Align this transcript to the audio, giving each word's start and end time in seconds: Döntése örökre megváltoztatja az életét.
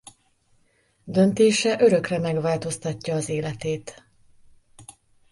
Döntése 1.03 1.77
örökre 1.81 2.19
megváltoztatja 2.19 3.15
az 3.15 3.29
életét. 3.29 4.03